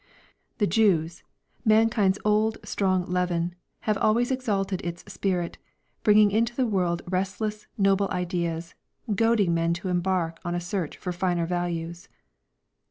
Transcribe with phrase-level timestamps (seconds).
[0.57, 1.21] The Jews
[1.63, 5.59] mankind's old, strong leaven, have always exalted its spirit,
[6.01, 8.73] bringing into the world restless, noble ideas,
[9.13, 12.09] goading men to embark on a search for finer values.